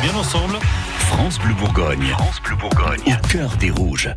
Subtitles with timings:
[0.00, 0.58] bien ensemble.
[0.98, 2.06] France Bleu Bourgogne.
[2.10, 3.00] France Bleu Bourgogne.
[3.06, 4.08] Au cœur des rouges.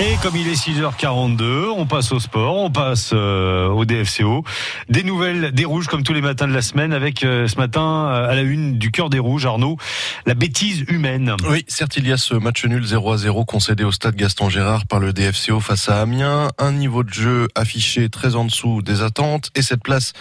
[0.00, 4.44] Et comme il est 6h42, on passe au sport, on passe euh, au DFCO.
[4.88, 8.06] Des nouvelles des rouges comme tous les matins de la semaine avec euh, ce matin
[8.08, 9.76] euh, à la une du cœur des rouges, Arnaud,
[10.24, 11.34] la bêtise humaine.
[11.48, 14.48] Oui, certes, il y a ce match nul 0 à 0 concédé au stade Gaston
[14.48, 16.50] Gérard par le DFCO face à Amiens.
[16.58, 20.12] Un niveau de jeu affiché très en dessous des attentes et cette place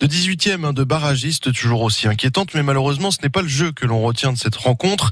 [0.00, 3.72] de 18e hein, de barragiste, toujours aussi inquiétante, mais malheureusement ce n'est pas le jeu
[3.72, 5.10] que l'on retient de cette rencontre.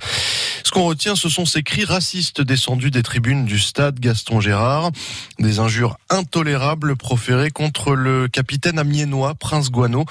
[0.65, 4.91] Ce qu'on retient, ce sont ces cris racistes descendus des tribunes du stade Gaston Gérard,
[5.39, 10.05] des injures intolérables proférées contre le capitaine amiénois Prince Guano,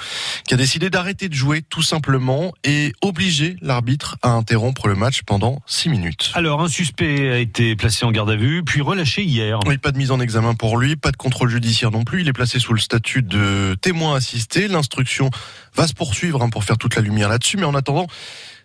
[0.46, 5.22] qui a décidé d'arrêter de jouer tout simplement et obliger l'arbitre à interrompre le match
[5.22, 6.30] pendant 6 minutes.
[6.34, 9.60] Alors un suspect a été placé en garde à vue, puis relâché hier.
[9.66, 12.28] Oui, pas de mise en examen pour lui, pas de contrôle judiciaire non plus, il
[12.28, 15.30] est placé sous le statut de témoin assisté L'instruction
[15.74, 17.56] va se poursuivre hein, pour faire toute la lumière là-dessus.
[17.56, 18.06] Mais en attendant,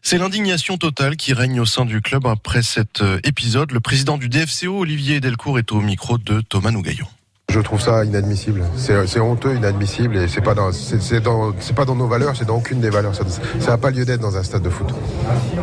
[0.02, 3.71] c'est l'indignation totale qui règne au sein du club après cet euh, épisode.
[3.71, 7.07] Le président du DFCO, Olivier Delcourt, est au micro de Thomas Nougaillon.
[7.49, 8.63] Je trouve ça inadmissible.
[8.77, 12.57] C'est honteux, inadmissible, et c'est pas dans, c'est dans, pas dans nos valeurs, c'est dans
[12.57, 13.13] aucune des valeurs.
[13.15, 13.23] Ça
[13.71, 14.87] n'a pas lieu d'être dans un stade de foot.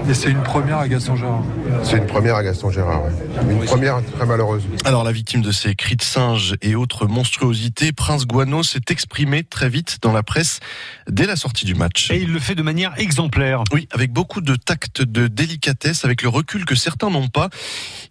[0.08, 1.42] Et c'est une première à Gaston Gérard.
[1.84, 3.02] C'est une première à Gaston Gérard.
[3.48, 4.64] Une première très malheureuse.
[4.84, 9.44] Alors la victime de ces cris de singe et autres monstruosités, Prince Guano, s'est exprimé
[9.44, 10.60] très vite dans la presse
[11.08, 12.10] dès la sortie du match.
[12.10, 13.62] Et il le fait de manière exemplaire.
[13.72, 17.48] Oui, avec beaucoup de tact, de délicatesse, avec le recul que certains n'ont pas.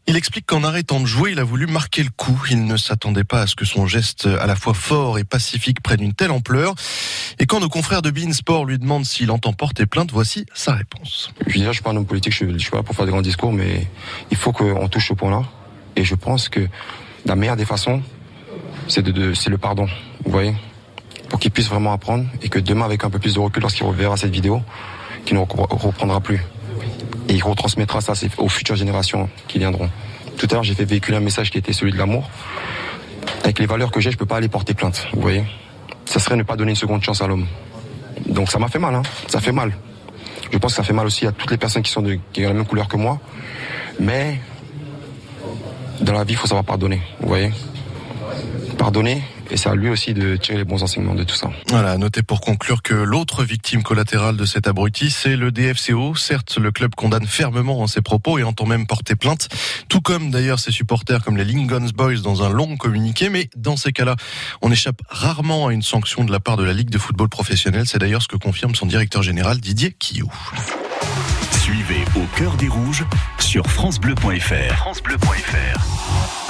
[0.07, 2.41] Il explique qu'en arrêtant de jouer, il a voulu marquer le coup.
[2.49, 5.81] Il ne s'attendait pas à ce que son geste à la fois fort et pacifique
[5.81, 6.75] prenne une telle ampleur.
[7.39, 10.73] Et quand nos confrères de Bein Sport lui demandent s'il entend porter plainte, voici sa
[10.73, 11.31] réponse.
[11.47, 13.05] Je veux dire, je suis pas un homme politique, je suis, suis pas pour faire
[13.05, 13.87] des grands discours, mais
[14.31, 15.43] il faut qu'on touche ce point-là.
[15.95, 16.67] Et je pense que
[17.25, 18.01] la meilleure des façons,
[18.87, 19.03] c'est
[19.35, 19.87] c'est le pardon.
[20.23, 20.53] Vous voyez
[21.29, 23.85] Pour qu'il puisse vraiment apprendre et que demain, avec un peu plus de recul, lorsqu'il
[23.85, 24.61] reverra cette vidéo,
[25.25, 26.41] qu'il ne reprendra plus.
[27.27, 29.89] Et il retransmettra ça aux futures générations qui viendront.
[30.37, 32.29] Tout à l'heure, j'ai fait véhiculer un message qui était celui de l'amour
[33.45, 35.07] avec les valeurs que j'ai, je peux pas aller porter plainte.
[35.13, 35.45] Vous voyez
[36.05, 37.45] Ça serait ne pas donner une seconde chance à l'homme.
[38.27, 39.03] Donc ça m'a fait mal, hein.
[39.27, 39.71] Ça fait mal.
[40.51, 42.53] Je pense que ça fait mal aussi à toutes les personnes qui sont de, la
[42.53, 43.19] même couleur que moi.
[43.99, 44.39] Mais
[46.01, 47.01] dans la vie, il faut savoir pardonner.
[47.19, 47.51] Vous voyez
[48.79, 51.49] Pardonner, et c'est à lui aussi de tirer les bons enseignements de tout ça.
[51.69, 56.15] Voilà, notez pour conclure que l'autre victime collatérale de cet abruti, c'est le DFCO.
[56.15, 59.49] Certes, le club condamne fermement en ses propos et entend même porter plainte,
[59.89, 63.77] tout comme d'ailleurs ses supporters comme les Lincolns Boys dans un long communiqué, mais dans
[63.77, 64.15] ces cas-là,
[64.61, 67.85] on échappe rarement à une sanction de la part de la Ligue de football professionnel.
[67.85, 70.31] C'est d'ailleurs ce que confirme son directeur général Didier Quillou.
[71.51, 73.05] Suivez au cœur des rouges
[73.39, 74.75] sur francebleu.fr.
[74.75, 76.35] francebleu.fr.